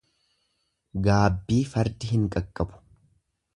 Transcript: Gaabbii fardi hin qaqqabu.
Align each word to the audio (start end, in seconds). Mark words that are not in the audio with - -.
Gaabbii 1.09 1.59
fardi 1.73 2.11
hin 2.15 2.27
qaqqabu. 2.37 2.83